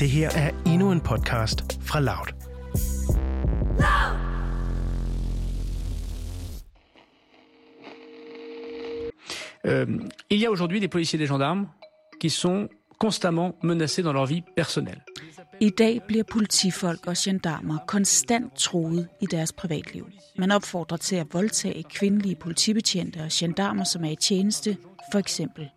[0.00, 2.28] Det her er endnu en podcast fra Loud.
[9.64, 9.86] Euh,
[10.30, 11.68] il y a aujourd'hui des policiers et des gendarmes
[12.20, 12.68] qui sont
[12.98, 15.02] constamment menacés dans leur vie personnelle.
[15.60, 20.08] I dag bliver politifolk og gendarmer konstant troet i deres privatliv.
[20.38, 24.76] Man opfordrer til at voldtage kvindelige politibetjente og gendarmer, som er i tjeneste,
[25.12, 25.68] for eksempel.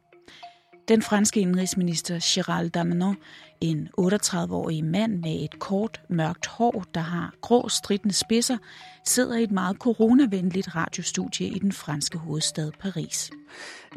[0.88, 3.16] Den franske indrigsminister Gérald Darmanin,
[3.62, 8.58] en 38-årig mand med et kort, mørkt hår, der har grå stridende spidser,
[9.06, 13.32] sidder i et meget coronavenligt radiostudie i den franske hovedstad Paris.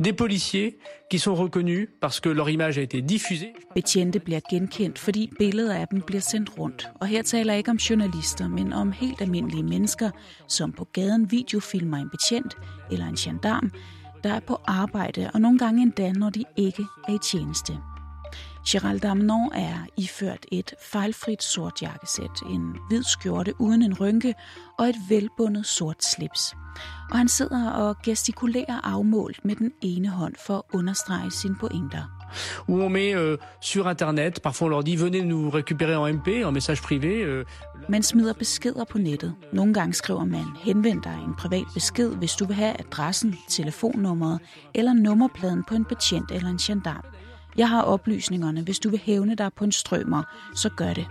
[0.04, 0.72] Des policiers
[1.10, 3.52] qui sont reconnus parce que leur image a été diffusée.
[3.74, 6.88] Betjente bliver genkendt, fordi billeder af dem bliver sendt rundt.
[7.00, 10.10] Og her taler jeg ikke om journalister, men om helt almindelige mennesker,
[10.48, 12.56] som på gaden videofilmer en betjent
[12.90, 13.70] eller en gendarm,
[14.26, 17.78] der er på arbejde, og nogle gange endda, når de ikke er i tjeneste.
[18.68, 24.34] Gerald Damnon er iført et fejlfrit sort jakkesæt, en hvid skjorte uden en rynke
[24.78, 26.54] og et velbundet sort slips.
[27.10, 32.15] Og han sidder og gestikulerer afmålt med den ene hånd for at understrege sine pointer.
[32.68, 36.44] Où on met euh, sur Internet, parfois on leur dit venez nous récupérer en MP,
[36.44, 37.22] en message privé.
[37.22, 37.44] Euh,
[37.88, 39.34] Man smider beskeder på nettet.
[39.52, 44.40] Nogle gange skriver man, henvend dig en privat besked, hvis du vil have adressen, telefonnummeret
[44.74, 47.04] eller nummerpladen på en betjent eller en gendarm.
[47.56, 48.62] Jeg har oplysningerne.
[48.62, 50.22] Hvis du vil hævne dig på en strømmer,
[50.54, 51.06] så gør det.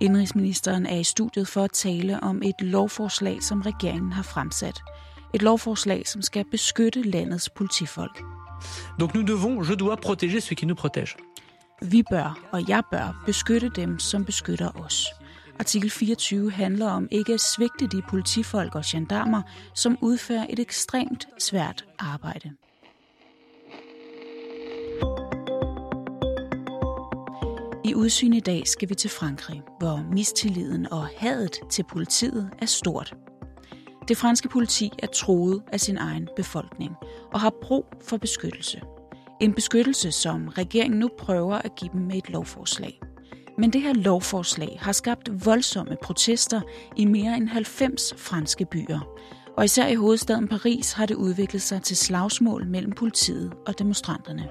[0.00, 4.80] Indrigsministeren er i studiet for at tale om et lovforslag, som regeringen har fremsat.
[5.34, 8.22] Et lovforslag, som skal beskytte landets politifolk.
[8.98, 11.16] Donc nous devons, je dois protéger ceux qui nous protègent.
[11.82, 15.06] Vi bør, og jeg bør, beskytte dem, som beskytter os.
[15.58, 19.42] Artikel 24 handler om ikke at svigte de politifolk og gendarmer,
[19.74, 22.50] som udfører et ekstremt svært arbejde.
[27.84, 32.66] I udsyn i dag skal vi til Frankrig, hvor mistilliden og hadet til politiet er
[32.66, 33.14] stort.
[34.08, 36.92] Det franske politi er troet af sin egen befolkning
[37.32, 38.80] og har brug for beskyttelse.
[39.40, 43.00] En beskyttelse, som regeringen nu prøver at give dem med et lovforslag.
[43.58, 46.60] Men det her lovforslag har skabt voldsomme protester
[46.96, 49.00] i mere end 90 franske byer.
[49.56, 54.48] Og især i hovedstaden Paris har det udviklet sig til slagsmål mellem politiet og demonstranterne.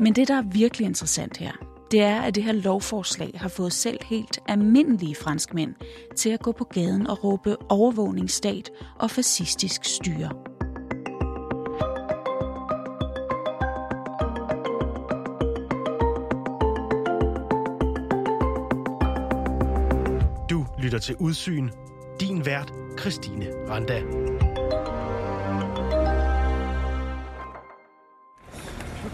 [0.00, 3.72] Men det, der er virkelig interessant her, det er, at det her lovforslag har fået
[3.72, 5.74] selv helt almindelige franskmænd
[6.16, 10.30] til at gå på gaden og råbe overvågningsstat og fascistisk styre.
[20.50, 21.68] Du lytter til Udsyn.
[22.20, 24.02] Din vært, Christine Randa.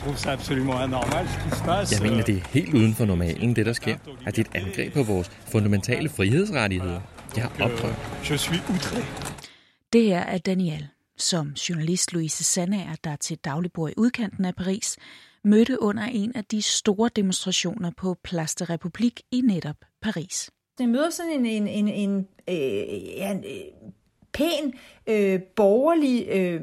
[0.08, 1.92] Trouve ça absolument anormal, ce qui se passe.
[1.92, 3.96] Jeg mener, det er helt uden for normalen, det der sker.
[4.26, 7.00] At det er et angreb på vores fundamentale frihedsrettigheder.
[7.36, 7.96] Jeg har oprørt.
[8.30, 9.00] Je suis outré.
[9.92, 14.54] Det her er Daniel, som journalist Louise Sandager, der til daglig bor i udkanten af
[14.54, 14.96] Paris,
[15.44, 20.50] mødte under en af de store demonstrationer på Place de République i netop Paris.
[20.80, 23.90] Jeg møder sådan en, en, en, en, øh, ja, en øh,
[24.32, 24.74] pæn,
[25.06, 26.60] øh, borgerlig øh,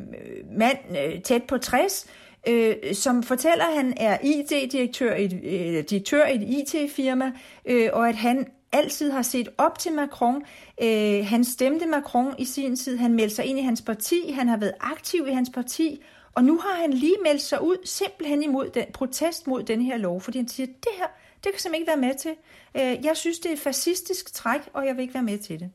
[0.58, 2.08] mand, øh, tæt på 60,
[2.48, 7.32] øh, som fortæller, at han er IT-direktør i, øh, direktør i et IT-firma,
[7.66, 10.44] øh, og at han altid har set op til Macron.
[10.82, 14.48] Øh, han stemte Macron i sin tid, han meldte sig ind i hans parti, han
[14.48, 16.02] har været aktiv i hans parti,
[16.34, 19.98] og nu har han lige meldt sig ud simpelthen imod den protest mod den her
[19.98, 22.32] lov, fordi han siger, det her, det kan jeg simpelthen ikke være med til.
[22.76, 25.70] Øh, jeg synes, det er fascistisk træk, og jeg vil ikke være med til det.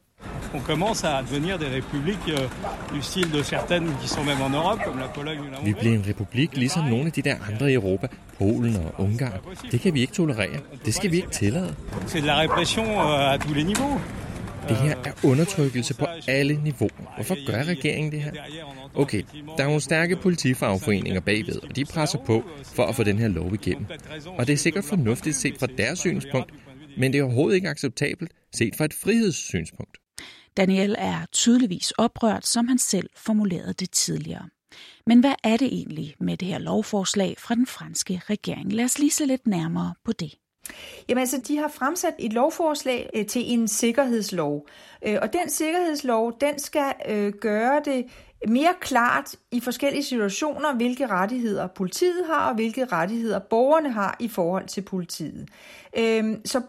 [0.54, 2.48] On commence à devenir des républiques euh,
[2.94, 5.56] du style de certaines qui sont même en Europe, comme la Pologne ou la Vi
[5.56, 5.74] Hongrie.
[5.74, 8.06] bliver en republik ligesom nogle af de der andre i Europa,
[8.38, 9.32] Polen og Ungarn.
[9.72, 10.60] Det kan vi ikke tolerere.
[10.84, 11.74] Det skal vi ikke tillade.
[12.06, 14.00] C'est de la répression euh, à tous les niveaux.
[14.68, 17.14] Det her er undertrykkelse på alle niveauer.
[17.16, 18.32] Hvorfor gør regeringen det her?
[18.94, 19.22] Okay,
[19.56, 23.28] der er nogle stærke politifagforeninger bagved, og de presser på for at få den her
[23.28, 23.86] lov igennem.
[24.38, 26.52] Og det er sikkert fornuftigt set fra deres synspunkt,
[26.98, 29.96] men det er overhovedet ikke acceptabelt set fra et frihedssynspunkt.
[30.56, 34.48] Daniel er tydeligvis oprørt, som han selv formulerede det tidligere.
[35.06, 38.72] Men hvad er det egentlig med det her lovforslag fra den franske regering?
[38.72, 40.34] Lad os lige se lidt nærmere på det.
[41.08, 44.66] Jamen altså, de har fremsat et lovforslag øh, til en sikkerhedslov.
[45.06, 48.06] Øh, og den sikkerhedslov, den skal øh, gøre det
[48.48, 54.28] mere klart i forskellige situationer, hvilke rettigheder politiet har, og hvilke rettigheder borgerne har i
[54.28, 55.48] forhold til politiet.
[55.98, 56.62] Øhm, så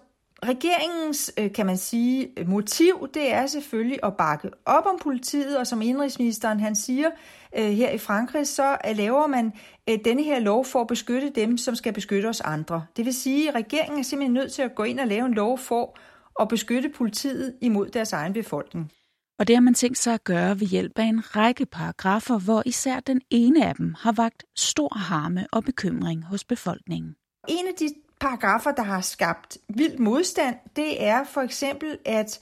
[0.46, 5.68] regeringens, øh, kan man sige, motiv, det er selvfølgelig at bakke op om politiet, og
[5.68, 7.10] som indrigsministeren han siger
[7.58, 9.54] øh, her i Frankrig, så laver man
[9.90, 12.86] øh, denne her lov for at beskytte dem, som skal beskytte os andre.
[12.98, 15.34] Det vil sige, at regeringen er simpelthen nødt til at gå ind og lave en
[15.34, 15.98] lov for
[16.42, 18.92] at beskytte politiet imod deres egen befolkning.
[19.40, 22.64] Og det har man tænkt sig at gøre ved hjælp af en række paragrafer, hvor
[22.66, 27.16] især den ene af dem har vagt stor harme og bekymring hos befolkningen.
[27.50, 27.88] En af de
[28.22, 32.40] paragrafer, der har skabt vild modstand, det er for eksempel, at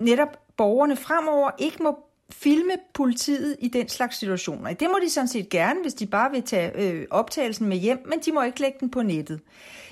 [0.00, 1.98] netop borgerne fremover ikke må
[2.30, 4.72] filme politiet i den slags situationer.
[4.72, 8.06] Det må de sådan set gerne, hvis de bare vil tage øh, optagelsen med hjem,
[8.08, 9.40] men de må ikke lægge den på nettet.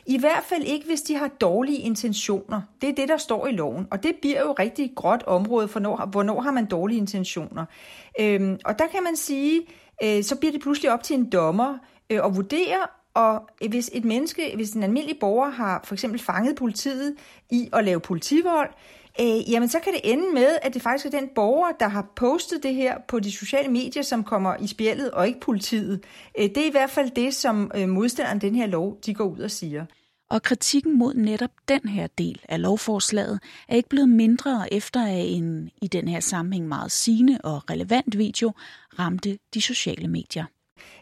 [0.07, 2.63] I hvert fald ikke, hvis de har dårlige intentioner.
[2.81, 5.81] Det er det, der står i loven, og det bliver jo rigtig gråt område for,
[5.81, 7.65] når, hvornår har man dårlige intentioner.
[8.21, 9.67] Øhm, og der kan man sige,
[10.05, 11.79] øh, så bliver det pludselig op til en dommer
[12.11, 16.57] øh, at vurdere, og hvis et menneske, hvis en almindelig borger har for eksempel fanget
[16.57, 17.15] politiet
[17.51, 18.71] i at lave politivold,
[19.21, 22.13] øh, jamen så kan det ende med, at det faktisk er den borger, der har
[22.17, 26.05] postet det her på de sociale medier, som kommer i spjældet, og ikke politiet.
[26.39, 29.25] Øh, det er i hvert fald det, som øh, modstanderen den her lov, de går
[29.25, 29.87] ud og siger.
[30.31, 35.25] Og kritikken mod netop den her del af lovforslaget er ikke blevet mindre efter at
[35.27, 38.53] en i den her sammenhæng meget sigende og relevant video
[38.99, 40.45] ramte de sociale medier.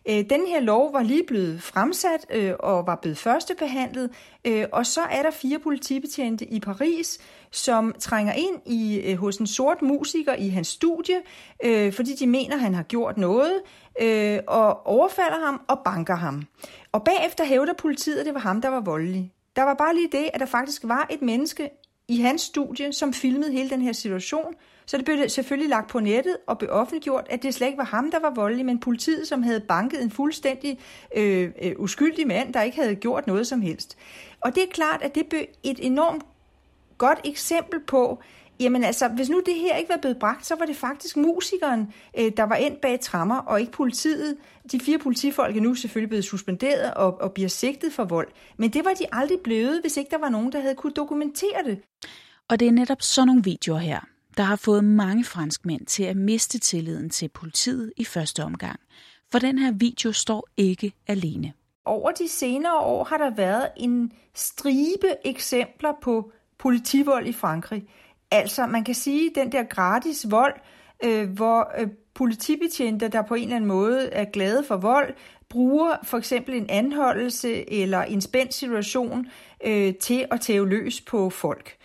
[0.08, 4.10] Øh, den her lov var lige blevet fremsat øh, og var blevet førstebehandlet,
[4.44, 7.18] øh, og så er der fire politibetjente i Paris,
[7.50, 11.14] som trænger ind i hos en sort musiker i hans studie,
[11.92, 13.52] fordi de mener, han har gjort noget,
[14.46, 16.42] og overfalder ham og banker ham.
[16.92, 19.32] Og bagefter hævder politiet, at det var ham, der var voldelig.
[19.56, 21.70] Der var bare lige det, at der faktisk var et menneske
[22.10, 24.54] i hans studie, som filmede hele den her situation,
[24.86, 27.84] så det blev selvfølgelig lagt på nettet og blev offentliggjort, at det slet ikke var
[27.84, 30.78] ham, der var voldelig, men politiet, som havde banket en fuldstændig
[31.16, 33.98] øh, øh, uskyldig mand, der ikke havde gjort noget som helst.
[34.40, 36.22] Og det er klart, at det blev et enormt
[36.98, 38.22] godt eksempel på,
[38.60, 41.92] Jamen altså, hvis nu det her ikke var blevet bragt, så var det faktisk musikeren,
[42.18, 44.36] øh, der var endt bag trammer, og ikke politiet.
[44.72, 48.28] De fire politifolk er nu selvfølgelig blevet suspenderet og, og bliver sigtet for vold.
[48.56, 51.64] Men det var de aldrig blevet, hvis ikke der var nogen, der havde kunne dokumentere
[51.66, 51.78] det.
[52.48, 54.00] Og det er netop sådan nogle videoer her,
[54.36, 58.80] der har fået mange franskmænd til at miste tilliden til politiet i første omgang.
[59.32, 61.52] For den her video står ikke alene.
[61.84, 67.84] Over de senere år har der været en stribe eksempler på politivold i Frankrig.
[68.30, 70.54] Altså, man kan sige, den der gratis vold,
[71.04, 75.14] øh, hvor øh, politibetjente, der på en eller anden måde er glade for vold,
[75.48, 79.26] bruger for eksempel en anholdelse eller en spændt situation
[79.64, 81.76] øh, til at tæve løs på folk.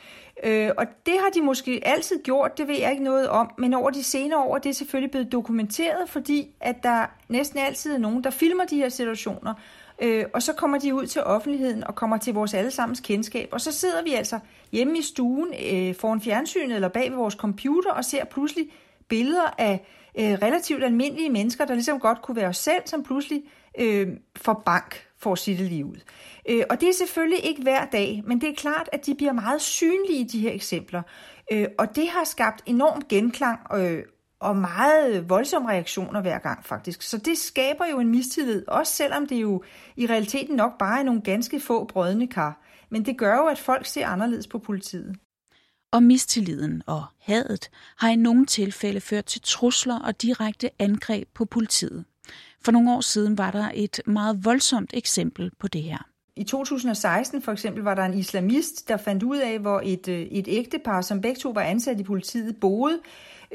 [0.43, 3.73] Øh, og det har de måske altid gjort, det ved jeg ikke noget om, men
[3.73, 7.97] over de senere år det er selvfølgelig blevet dokumenteret, fordi at der næsten altid er
[7.97, 9.53] nogen, der filmer de her situationer,
[10.01, 13.61] øh, og så kommer de ud til offentligheden og kommer til vores allesammens kendskab, og
[13.61, 14.39] så sidder vi altså
[14.71, 18.69] hjemme i stuen øh, foran fjernsynet eller bag ved vores computer og ser pludselig
[19.07, 19.85] billeder af
[20.19, 23.43] øh, relativt almindelige mennesker, der ligesom godt kunne være os selv, som pludselig
[23.79, 25.97] øh, får bank for at sige det lige ud.
[26.49, 29.33] Øh, og det er selvfølgelig ikke hver dag, men det er klart, at de bliver
[29.33, 31.01] meget synlige, de her eksempler.
[31.51, 34.03] Øh, og det har skabt enorm genklang øh,
[34.39, 37.01] og meget voldsomme reaktioner hver gang faktisk.
[37.01, 39.63] Så det skaber jo en mistillid, også selvom det jo
[39.95, 42.61] i realiteten nok bare er nogle ganske få brødne kar.
[42.89, 45.15] Men det gør jo, at folk ser anderledes på politiet.
[45.91, 51.45] Og mistilliden og hadet har i nogle tilfælde ført til trusler og direkte angreb på
[51.45, 52.05] politiet.
[52.61, 55.97] For nogle år siden var der et meget voldsomt eksempel på det her.
[56.37, 60.19] I 2016 for eksempel var der en islamist, der fandt ud af, hvor et, øh,
[60.19, 62.99] et ægtepar, som begge to var ansat i politiet, boede.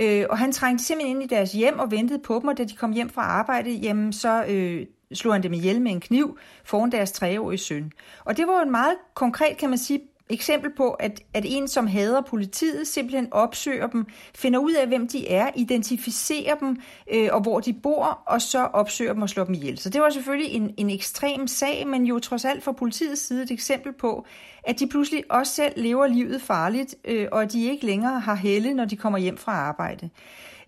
[0.00, 2.64] Øh, og han trængte simpelthen ind i deres hjem og ventede på dem, og da
[2.64, 6.38] de kom hjem fra arbejde, jamen så øh, slog han dem ihjel med en kniv
[6.64, 7.92] foran deres treårige søn.
[8.24, 11.68] Og det var jo en meget konkret, kan man sige, eksempel på, at, at en,
[11.68, 16.76] som hader politiet, simpelthen opsøger dem, finder ud af, hvem de er, identificerer dem
[17.12, 19.78] øh, og hvor de bor, og så opsøger dem og slår dem ihjel.
[19.78, 23.42] Så det var selvfølgelig en, en ekstrem sag, men jo trods alt fra politiets side
[23.42, 24.26] et eksempel på,
[24.64, 28.34] at de pludselig også selv lever livet farligt, øh, og at de ikke længere har
[28.34, 30.10] helle, når de kommer hjem fra arbejde.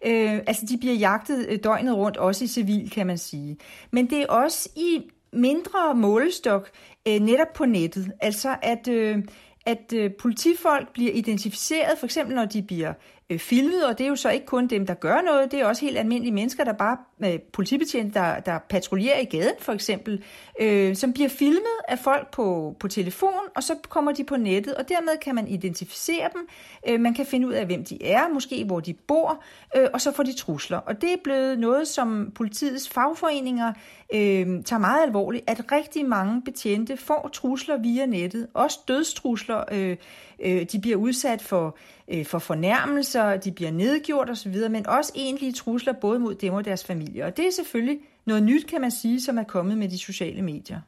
[0.07, 3.57] Øh, altså de bliver jagtet øh, døgnet rundt, også i civil, kan man sige.
[3.90, 5.02] Men det er også i
[5.33, 6.71] mindre målestok
[7.09, 8.12] øh, netop på nettet.
[8.21, 9.19] Altså at, øh,
[9.66, 12.92] at øh, politifolk bliver identificeret, for eksempel når de bliver
[13.33, 15.67] Øh, filmet, og det er jo så ikke kun dem, der gør noget, det er
[15.67, 20.25] også helt almindelige mennesker, der bare øh, politibetjente, der, der patruljerer i gaden for eksempel,
[20.61, 24.75] øh, som bliver filmet af folk på, på telefon, og så kommer de på nettet,
[24.75, 26.49] og dermed kan man identificere dem.
[26.89, 29.43] Øh, man kan finde ud af, hvem de er, måske hvor de bor,
[29.77, 30.79] øh, og så får de trusler.
[30.79, 33.73] Og det er blevet noget, som politiets fagforeninger
[34.15, 39.65] øh, tager meget alvorligt, at rigtig mange betjente får trusler via nettet, også dødstrusler.
[39.73, 39.97] Øh,
[40.42, 45.52] øh, de bliver udsat for, øh, for fornærmelser, de bliver nedgjort osv., men også egentlige
[45.52, 47.26] trusler både mod dem og deres familier.
[47.26, 50.42] Og det er selvfølgelig noget nyt, kan man sige, som er kommet med de sociale
[50.42, 50.80] medier.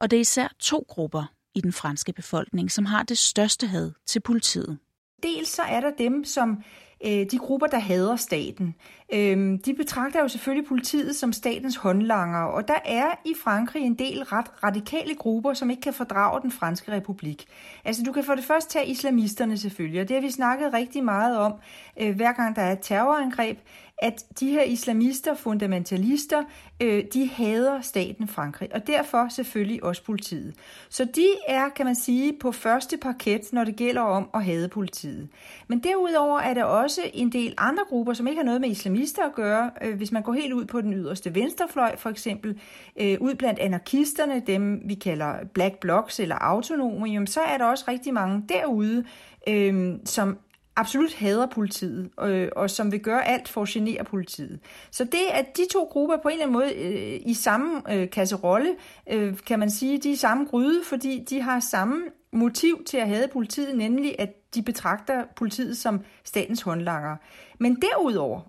[0.00, 3.90] Og det er især to grupper i den franske befolkning, som har det største had
[4.06, 4.78] til politiet.
[5.22, 6.62] Dels så er der dem, som
[7.04, 8.74] øh, de grupper, der hader staten.
[9.12, 13.94] Øh, de betragter jo selvfølgelig politiet som statens håndlanger, og der er i Frankrig en
[13.94, 17.44] del ret radikale grupper, som ikke kan fordrage den franske republik.
[17.84, 21.04] Altså du kan for det første tage islamisterne selvfølgelig, og det har vi snakket rigtig
[21.04, 21.54] meget om,
[22.00, 23.58] øh, hver gang der er et terrorangreb,
[24.02, 26.44] at de her islamister, fundamentalister,
[26.80, 30.54] øh, de hader staten Frankrig, og derfor selvfølgelig også politiet.
[30.88, 34.68] Så de er, kan man sige, på første parket, når det gælder om at hade
[34.68, 35.28] politiet.
[35.68, 39.22] Men derudover er der også en del andre grupper, som ikke har noget med islamister
[39.26, 39.70] at gøre.
[39.82, 42.60] Øh, hvis man går helt ud på den yderste venstrefløj, for eksempel,
[43.00, 47.84] øh, ud blandt anarkisterne, dem vi kalder black blocs eller autonome, så er der også
[47.88, 49.04] rigtig mange derude,
[49.48, 50.38] øh, som
[50.76, 54.60] absolut hader politiet, øh, og som vil gøre alt for at genere politiet.
[54.90, 58.10] Så det, at de to grupper på en eller anden måde øh, i samme øh,
[58.10, 58.76] kasserolle,
[59.10, 62.02] øh, kan man sige, de er i samme gryde, fordi de har samme
[62.32, 67.16] motiv til at hade politiet, nemlig at de betragter politiet som statens håndlanger.
[67.60, 68.40] Men derudover,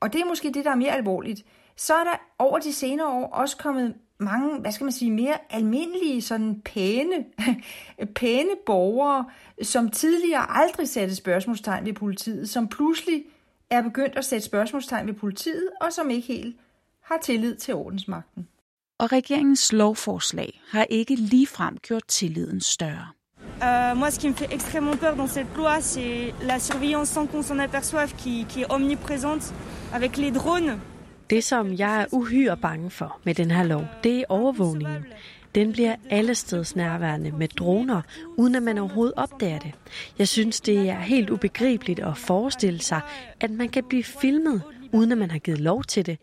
[0.00, 1.44] og det er måske det, der er mere alvorligt,
[1.76, 5.38] så er der over de senere år også kommet mange, hvad skal man sige, mere
[5.50, 7.24] almindelige, sådan pæne,
[8.20, 9.24] pæne borgere,
[9.62, 13.24] som tidligere aldrig satte spørgsmålstegn ved politiet, som pludselig
[13.70, 16.56] er begyndt at sætte spørgsmålstegn ved politiet, og som ikke helt
[17.02, 18.48] har tillid til ordensmagten.
[18.98, 23.06] Og regeringens lovforslag har ikke ligefrem gjort tilliden større.
[23.62, 27.26] Euh, moi, ce qui me fait extrêmement peur dans cette loi, c'est la surveillance sans
[27.26, 29.52] qu'on s'en aperçoive, qui, qui est omniprésente
[29.92, 30.78] avec les drones.
[31.30, 35.04] Det, som jeg er uhyre bange for med den her lov, det er overvågningen.
[35.54, 38.02] Den bliver allesteds nærværende med droner,
[38.36, 39.72] uden at man overhovedet opdager det.
[40.18, 43.00] Jeg synes, det er helt ubegribeligt at forestille sig,
[43.40, 46.18] at man kan blive filmet, uden at man har givet lov til det.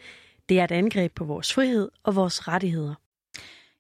[0.50, 2.94] Det er et angreb på vores frihed og vores rettigheder.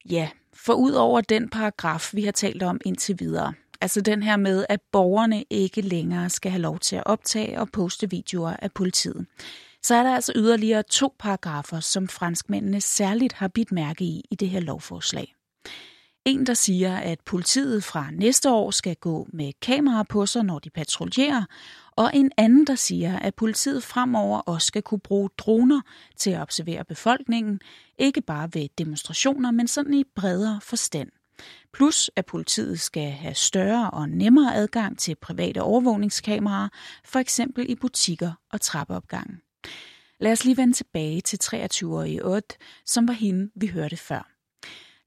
[0.09, 4.37] Ja, for ud over den paragraf, vi har talt om indtil videre, altså den her
[4.37, 8.71] med, at borgerne ikke længere skal have lov til at optage og poste videoer af
[8.71, 9.25] politiet,
[9.85, 14.35] så er der altså yderligere to paragrafer, som franskmændene særligt har bidt mærke i i
[14.35, 15.35] det her lovforslag.
[16.25, 20.59] En, der siger, at politiet fra næste år skal gå med kameraer på sig, når
[20.59, 21.45] de patruljerer,
[21.91, 25.81] og en anden, der siger, at politiet fremover også skal kunne bruge droner
[26.17, 27.59] til at observere befolkningen,
[27.99, 31.09] ikke bare ved demonstrationer, men sådan i bredere forstand.
[31.73, 36.69] Plus at politiet skal have større og nemmere adgang til private overvågningskameraer,
[37.05, 39.41] for eksempel i butikker og trappeopgangen.
[40.19, 44.31] Lad os lige vende tilbage til 23-årige Odd, som var hende, vi hørte før.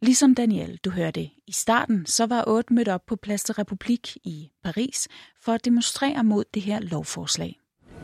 [0.03, 4.17] Ligesom Daniel, du hørte i starten, så var Odd mødt op på Place de République
[4.25, 5.09] i Paris
[5.43, 7.59] for at demonstrere mod det her lovforslag.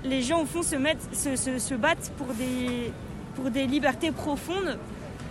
[0.05, 2.93] Les gens au fond se, mettent, se, se, se battent pour des,
[3.35, 4.79] pour des libertés profondes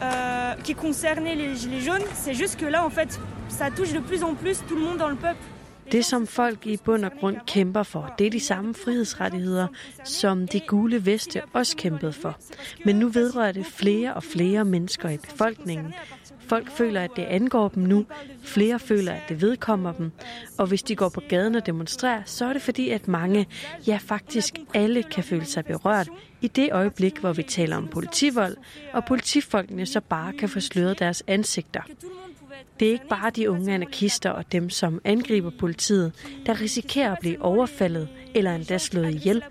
[0.01, 2.07] euh, qui concernaient les gilets jaunes.
[2.23, 4.97] C'est juste que là, en fait, ça touche de plus en plus tout le monde
[4.97, 5.45] dans le peuple.
[5.91, 9.67] Det, som folk i bund og grund kæmper for, det er de samme frihedsrettigheder,
[10.03, 12.37] som de gule veste også kæmpede for.
[12.85, 15.93] Men nu vedrører det flere og flere mennesker i befolkningen.
[16.47, 18.05] Folk føler, at det angår dem nu.
[18.43, 20.11] Flere føler, at det vedkommer dem.
[20.57, 23.47] Og hvis de går på gaden og demonstrerer, så er det fordi, at mange,
[23.87, 26.09] ja faktisk alle, kan føle sig berørt
[26.41, 28.57] i det øjeblik, hvor vi taler om politivold,
[28.93, 31.81] og politifolkene så bare kan få sløret deres ansigter.
[32.79, 36.13] Det er ikke bare de unge anarkister og dem, som angriber politiet,
[36.45, 39.43] der risikerer at blive overfaldet eller endda slået ihjel.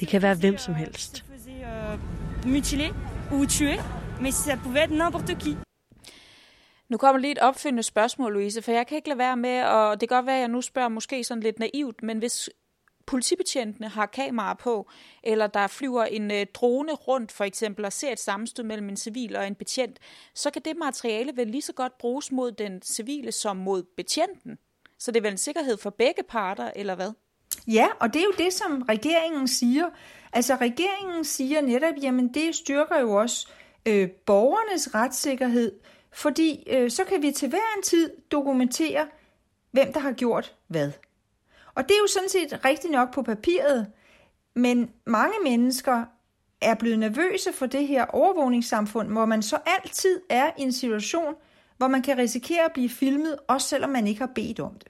[0.00, 1.24] Det kan være hvem som helst.
[2.46, 2.94] Mutilé
[3.32, 3.74] ou tué,
[4.20, 5.56] mais ça pouvait être n'importe qui.
[6.88, 10.00] Nu kommer lige et opfindende spørgsmål, Louise, for jeg kan ikke lade være med, og
[10.00, 12.50] det kan godt være, at jeg nu spørger måske sådan lidt naivt, men hvis
[13.08, 14.90] politibetjentene har kameraer på,
[15.22, 18.96] eller der flyver en øh, drone rundt for eksempel og ser et sammenstød mellem en
[18.96, 19.98] civil og en betjent,
[20.34, 24.58] så kan det materiale vel lige så godt bruges mod den civile som mod betjenten.
[24.98, 27.12] Så det er vel en sikkerhed for begge parter, eller hvad?
[27.66, 29.86] Ja, og det er jo det, som regeringen siger.
[30.32, 33.48] Altså regeringen siger netop, jamen det styrker jo også
[33.86, 35.72] øh, borgernes retssikkerhed,
[36.12, 39.08] fordi øh, så kan vi til hver en tid dokumentere,
[39.70, 40.92] hvem der har gjort hvad.
[41.78, 43.86] Og det er jo sådan set rigtigt nok på papiret,
[44.54, 46.04] men mange mennesker
[46.60, 51.34] er blevet nervøse for det her overvågningssamfund, hvor man så altid er i en situation,
[51.76, 54.88] hvor man kan risikere at blive filmet, også selvom man ikke har bedt om det.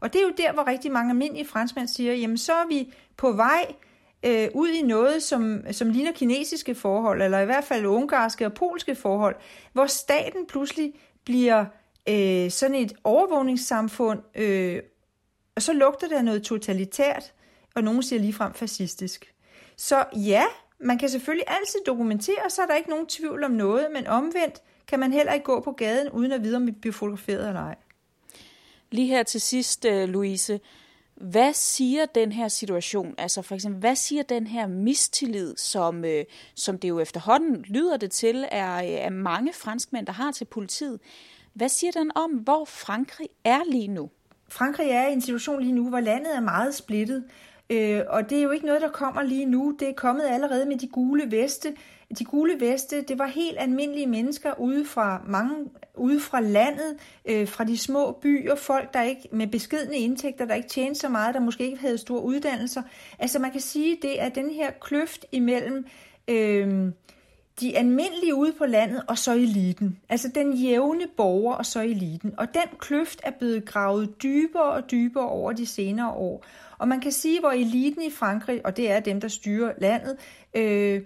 [0.00, 2.92] Og det er jo der, hvor rigtig mange almindelige franskmænd siger, jamen så er vi
[3.16, 3.74] på vej
[4.22, 8.54] øh, ud i noget, som, som ligner kinesiske forhold, eller i hvert fald ungarske og
[8.54, 9.36] polske forhold,
[9.72, 10.92] hvor staten pludselig
[11.24, 11.64] bliver
[12.08, 14.82] øh, sådan et overvågningssamfund, øh,
[15.58, 17.32] og så lugter det noget totalitært,
[17.74, 19.34] og nogen siger ligefrem fascistisk.
[19.76, 20.44] Så ja,
[20.80, 24.62] man kan selvfølgelig altid dokumentere, så er der ikke nogen tvivl om noget, men omvendt
[24.86, 27.60] kan man heller ikke gå på gaden, uden at vide, om vi bliver fotograferet eller
[27.60, 27.74] ej.
[28.90, 30.60] Lige her til sidst, øh, Louise,
[31.14, 33.14] hvad siger den her situation?
[33.18, 36.24] Altså for eksempel, hvad siger den her mistillid, som, øh,
[36.54, 40.44] som det jo efterhånden lyder det til, er, øh, er mange franskmænd, der har til
[40.44, 41.00] politiet?
[41.54, 44.10] Hvad siger den om, hvor Frankrig er lige nu?
[44.48, 47.24] Frankrig er i en situation lige nu, hvor landet er meget splittet.
[47.70, 49.76] Øh, og det er jo ikke noget, der kommer lige nu.
[49.80, 51.74] Det er kommet allerede med de gule veste.
[52.18, 55.54] De gule veste, det var helt almindelige mennesker ude fra mange
[55.94, 60.54] ude fra landet, øh, fra de små byer, folk der ikke med beskedne indtægter, der
[60.54, 62.82] ikke tjente så meget, der måske ikke havde store uddannelser.
[63.18, 65.86] Altså man kan sige, det er den her kløft imellem
[66.28, 66.92] øh,
[67.60, 69.98] de almindelige ude på landet og så eliten.
[70.08, 72.34] Altså den jævne borger og så eliten.
[72.38, 76.44] Og den kløft er blevet gravet dybere og dybere over de senere år.
[76.78, 80.16] Og man kan sige, hvor eliten i Frankrig, og det er dem, der styrer landet,
[80.54, 81.02] øh,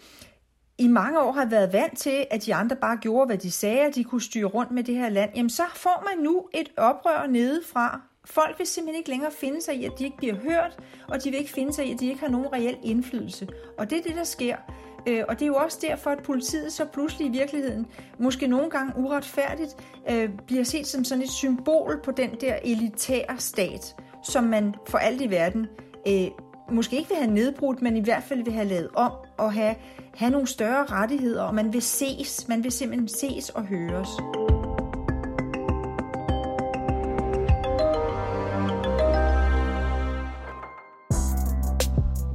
[0.78, 3.80] i mange år har været vant til, at de andre bare gjorde, hvad de sagde,
[3.80, 6.72] at de kunne styre rundt med det her land, jamen så får man nu et
[6.76, 8.00] oprør nedefra.
[8.24, 11.30] Folk vil simpelthen ikke længere finde sig i, at de ikke bliver hørt, og de
[11.30, 13.48] vil ikke finde sig i, at de ikke har nogen reel indflydelse.
[13.78, 14.56] Og det er det, der sker.
[15.06, 17.86] Øh, og det er jo også derfor, at politiet så pludselig i virkeligheden,
[18.18, 19.76] måske nogle gange uretfærdigt,
[20.10, 24.98] øh, bliver set som sådan et symbol på den der elitære stat, som man for
[24.98, 25.66] alt i verden
[26.08, 26.26] øh,
[26.70, 29.74] måske ikke vil have nedbrudt, men i hvert fald vil have lavet om og have,
[30.14, 34.08] have nogle større rettigheder, og man vil ses, man vil simpelthen ses og høres.